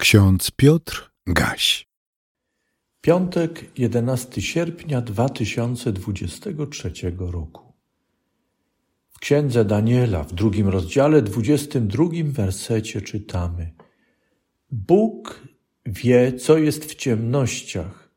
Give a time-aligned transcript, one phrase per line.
[0.00, 1.88] Ksiądz Piotr Gaś.
[3.00, 7.72] Piątek, 11 sierpnia 2023 roku.
[9.10, 13.74] W księdze Daniela w drugim rozdziale, 22 wersecie czytamy:
[14.70, 15.42] Bóg
[15.86, 18.10] wie, co jest w ciemnościach,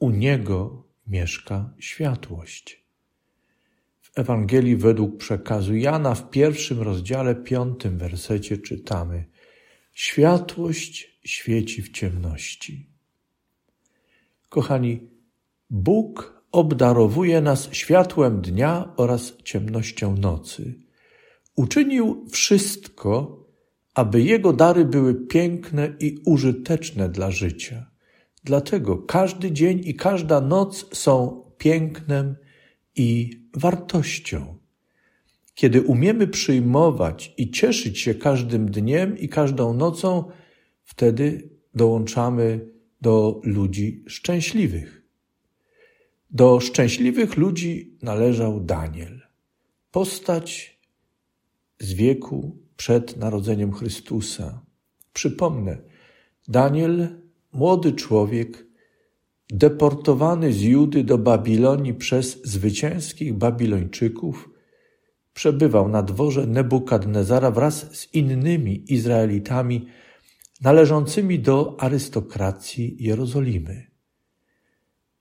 [0.00, 2.84] u niego mieszka światłość.
[4.00, 9.33] W Ewangelii według przekazu Jana w pierwszym rozdziale, piątym wersecie czytamy:
[9.94, 12.86] Światłość świeci w ciemności.
[14.48, 15.00] Kochani,
[15.70, 20.74] Bóg obdarowuje nas światłem dnia oraz ciemnością nocy.
[21.56, 23.44] Uczynił wszystko,
[23.94, 27.90] aby Jego dary były piękne i użyteczne dla życia.
[28.44, 32.36] Dlatego każdy dzień i każda noc są pięknem
[32.96, 34.63] i wartością.
[35.54, 40.24] Kiedy umiemy przyjmować i cieszyć się każdym dniem i każdą nocą,
[40.84, 42.68] wtedy dołączamy
[43.00, 45.02] do ludzi szczęśliwych.
[46.30, 49.20] Do szczęśliwych ludzi należał Daniel,
[49.90, 50.78] postać
[51.78, 54.64] z wieku przed narodzeniem Chrystusa.
[55.12, 55.78] Przypomnę,
[56.48, 57.08] Daniel,
[57.52, 58.66] młody człowiek,
[59.50, 64.50] deportowany z Judy do Babilonii przez zwycięskich Babilończyków,
[65.34, 69.86] przebywał na dworze Nebukadnezara wraz z innymi Izraelitami
[70.62, 73.86] należącymi do arystokracji Jerozolimy.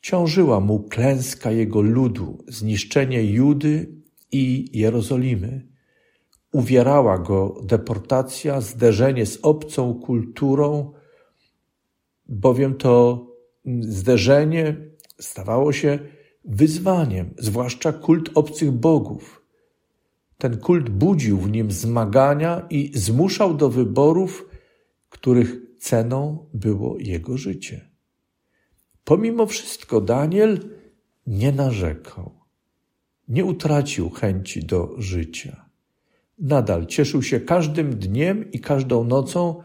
[0.00, 3.92] Ciążyła mu klęska jego ludu, zniszczenie Judy
[4.32, 5.66] i Jerozolimy.
[6.52, 10.92] Uwierała go deportacja, zderzenie z obcą kulturą,
[12.28, 13.26] bowiem to
[13.80, 14.76] zderzenie
[15.20, 15.98] stawało się
[16.44, 19.45] wyzwaniem, zwłaszcza kult obcych bogów.
[20.38, 24.48] Ten kult budził w nim zmagania i zmuszał do wyborów,
[25.08, 27.90] których ceną było jego życie.
[29.04, 30.70] Pomimo wszystko Daniel
[31.26, 32.32] nie narzekał,
[33.28, 35.66] nie utracił chęci do życia.
[36.38, 39.62] Nadal cieszył się każdym dniem i każdą nocą,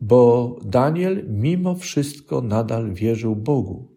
[0.00, 3.88] bo Daniel mimo wszystko nadal wierzył Bogu.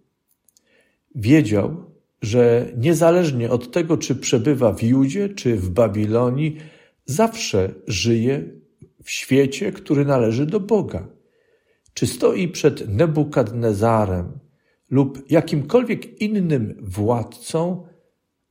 [1.16, 1.93] Wiedział,
[2.24, 6.58] że niezależnie od tego, czy przebywa w Judzie, czy w Babilonii,
[7.06, 8.44] zawsze żyje
[9.04, 11.08] w świecie, który należy do Boga.
[11.94, 14.40] Czy stoi przed Nebukadnezarem
[14.90, 17.84] lub jakimkolwiek innym władcą,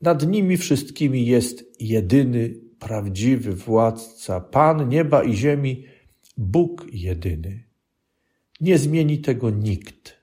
[0.01, 5.85] nad nimi wszystkimi jest jedyny, prawdziwy władca, Pan nieba i ziemi,
[6.37, 7.65] Bóg jedyny.
[8.61, 10.22] Nie zmieni tego nikt.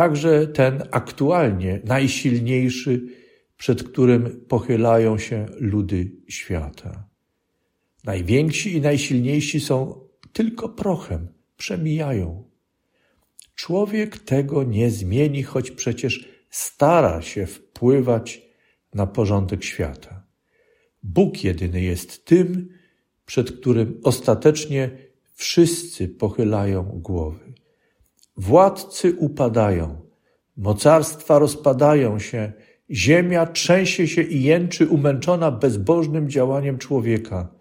[0.00, 3.06] Także ten aktualnie najsilniejszy,
[3.56, 7.08] przed którym pochylają się ludy świata.
[8.04, 10.00] Najwięksi i najsilniejsi są
[10.32, 12.50] tylko prochem, przemijają.
[13.54, 18.42] Człowiek tego nie zmieni, choć przecież stara się wpływać
[18.94, 20.26] na porządek świata.
[21.02, 22.68] Bóg jedyny jest tym,
[23.26, 24.90] przed którym ostatecznie
[25.34, 27.59] wszyscy pochylają głowy.
[28.40, 30.00] Władcy upadają,
[30.56, 32.52] mocarstwa rozpadają się,
[32.90, 37.54] ziemia trzęsie się i jęczy umęczona bezbożnym działaniem człowieka.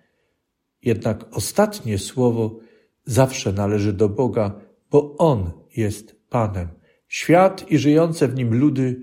[0.83, 2.59] Jednak ostatnie słowo
[3.05, 6.67] zawsze należy do Boga, bo On jest Panem.
[7.07, 9.01] Świat i żyjące w nim ludy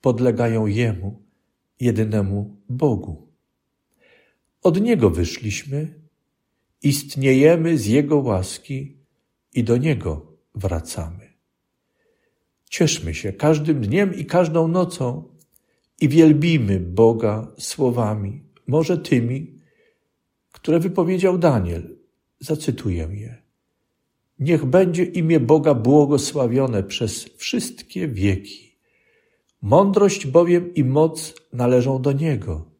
[0.00, 1.22] podlegają Jemu,
[1.80, 3.28] jedynemu Bogu.
[4.62, 5.94] Od Niego wyszliśmy,
[6.82, 8.96] istniejemy z Jego łaski
[9.54, 10.27] i do Niego
[10.58, 11.32] wracamy.
[12.70, 15.24] Cieszmy się każdym dniem i każdą nocą
[16.00, 19.54] i wielbimy Boga słowami, może tymi,
[20.52, 21.98] które wypowiedział Daniel.
[22.40, 23.42] Zacytuję je.
[24.38, 28.78] Niech będzie imię Boga błogosławione przez wszystkie wieki.
[29.62, 32.70] Mądrość bowiem i moc należą do Niego.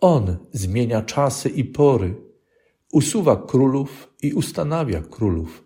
[0.00, 2.14] On zmienia czasy i pory,
[2.92, 5.64] usuwa królów i ustanawia królów,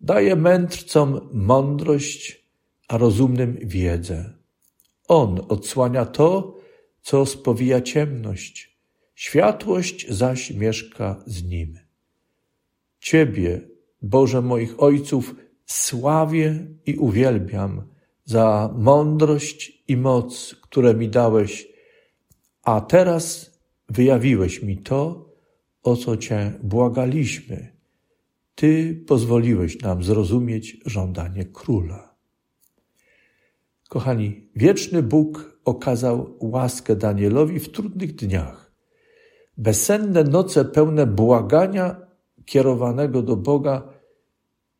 [0.00, 2.44] daje mędrcom mądrość,
[2.88, 4.34] a rozumnym wiedzę.
[5.08, 6.56] On odsłania to,
[7.02, 8.78] co spowija ciemność,
[9.14, 11.78] światłość zaś mieszka z nim.
[12.98, 13.60] Ciebie,
[14.02, 15.34] Boże moich ojców,
[15.66, 17.82] sławię i uwielbiam
[18.24, 21.68] za mądrość i moc, które mi dałeś,
[22.62, 23.58] a teraz
[23.88, 25.28] wyjawiłeś mi to,
[25.82, 27.77] o co Cię błagaliśmy.
[28.58, 32.14] Ty pozwoliłeś nam zrozumieć żądanie króla.
[33.88, 38.72] Kochani, wieczny Bóg okazał łaskę Danielowi w trudnych dniach.
[39.56, 41.96] Bezsenne noce pełne błagania
[42.44, 43.88] kierowanego do Boga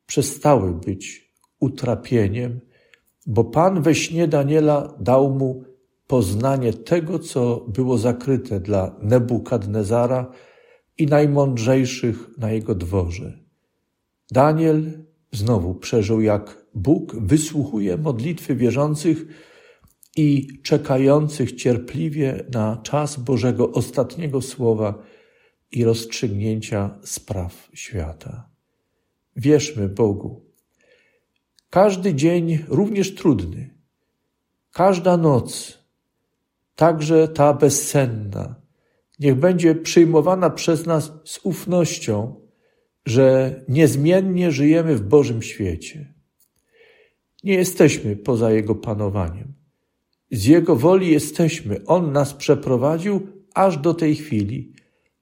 [0.05, 2.59] przestały być utrapieniem,
[3.27, 5.63] bo Pan we śnie Daniela dał mu
[6.07, 10.31] poznanie tego, co było zakryte dla Nebukadnezara
[10.97, 13.48] i najmądrzejszych na jego dworze.
[14.31, 19.25] Daniel znowu przeżył, jak Bóg wysłuchuje modlitwy wierzących
[20.15, 25.03] i czekających cierpliwie na czas Bożego ostatniego słowa
[25.71, 28.49] i rozstrzygnięcia spraw świata.
[29.35, 30.45] Wierzmy Bogu.
[31.69, 33.75] Każdy dzień, również trudny,
[34.71, 35.79] każda noc,
[36.75, 38.55] także ta bezsenna,
[39.19, 42.38] niech będzie przyjmowana przez nas z ufnością,
[43.09, 46.13] że niezmiennie żyjemy w Bożym świecie.
[47.43, 49.53] Nie jesteśmy poza Jego panowaniem.
[50.31, 51.85] Z Jego woli jesteśmy.
[51.85, 54.73] On nas przeprowadził aż do tej chwili,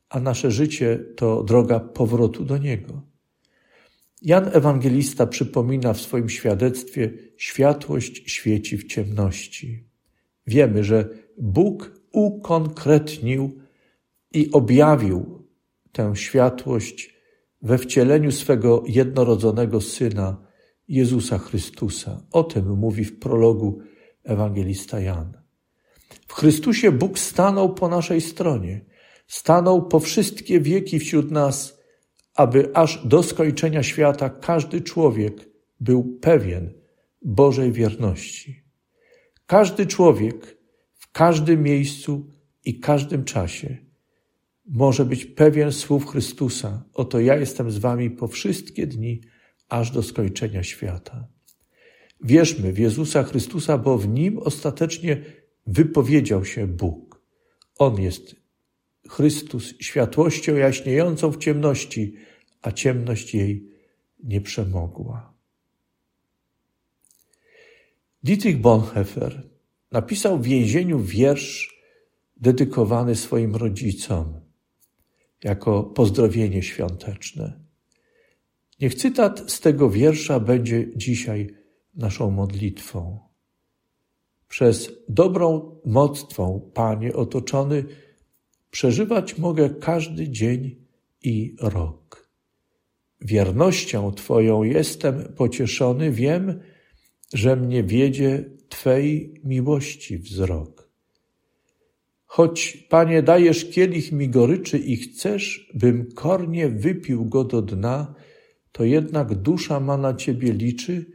[0.10, 3.02] a nasze życie to droga powrotu do Niego.
[4.22, 9.84] Jan Ewangelista przypomina w swoim świadectwie: światłość świeci w ciemności.
[10.48, 13.62] Wiemy, że Bóg ukonkretnił
[14.34, 15.48] i objawił
[15.92, 17.17] tę światłość
[17.62, 20.48] we wcieleniu swego jednorodzonego Syna,
[20.88, 22.22] Jezusa Chrystusa.
[22.32, 23.80] O tym mówi w prologu
[24.24, 25.34] ewangelista Jan.
[26.28, 28.86] W Chrystusie Bóg stanął po naszej stronie,
[29.28, 31.78] stanął po wszystkie wieki wśród nas,
[32.36, 35.50] aby aż do skończenia świata każdy człowiek
[35.80, 36.74] był pewien
[37.22, 38.64] Bożej wierności.
[39.46, 40.58] Każdy człowiek
[40.94, 42.28] w każdym miejscu
[42.66, 43.87] i każdym czasie
[44.68, 49.22] może być pewien słów Chrystusa: Oto ja jestem z wami po wszystkie dni,
[49.70, 51.28] aż do skończenia świata.
[52.24, 55.22] Wierzmy w Jezusa Chrystusa, bo w nim ostatecznie
[55.68, 57.22] wypowiedział się Bóg.
[57.78, 58.36] On jest
[59.10, 62.16] Chrystus światłością jaśniejącą w ciemności,
[62.62, 63.70] a ciemność jej
[64.24, 65.34] nie przemogła.
[68.24, 69.50] Dietrich Bonhoeffer
[69.92, 71.84] napisał w więzieniu wiersz
[72.38, 74.47] dedykowany swoim rodzicom
[75.44, 77.60] jako pozdrowienie świąteczne.
[78.80, 81.56] Niech cytat z tego wiersza będzie dzisiaj
[81.96, 83.20] naszą modlitwą.
[84.48, 87.84] Przez dobrą moc Twą, Panie, otoczony,
[88.72, 90.76] przeżywać mogę każdy dzień
[91.24, 92.30] i rok.
[93.22, 96.60] Wiernością Twoją jestem pocieszony, wiem,
[97.34, 100.77] że mnie wiedzie Twej miłości wzrok.
[102.38, 108.16] Choć, Panie, dajesz kielich mi goryczy i chcesz, bym kornie wypił go do dna,
[108.72, 111.06] to jednak dusza ma na Ciebie liczy,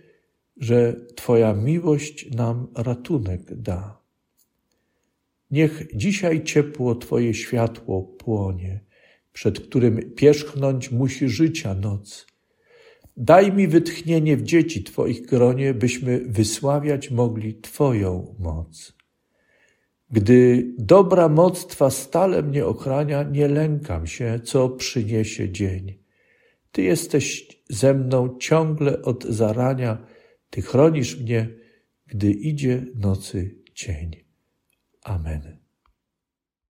[0.56, 4.00] że Twoja miłość nam ratunek da.
[5.50, 8.80] Niech dzisiaj ciepło Twoje światło płonie,
[9.32, 12.26] przed którym pierzchnąć musi życia noc.
[13.16, 19.01] Daj mi wytchnienie w dzieci Twoich gronie, byśmy wysławiać mogli Twoją moc.
[20.12, 25.98] Gdy dobra moc Twa stale mnie ochrania, nie lękam się, co przyniesie dzień.
[26.72, 30.06] Ty jesteś ze mną ciągle od zarania,
[30.50, 31.48] Ty chronisz mnie,
[32.06, 34.16] gdy idzie nocy cień.
[35.02, 35.61] Amen.